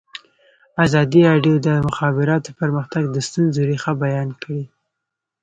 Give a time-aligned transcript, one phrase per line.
[0.85, 4.63] ازادي راډیو د د مخابراتو پرمختګ د ستونزو رېښه بیان کړې.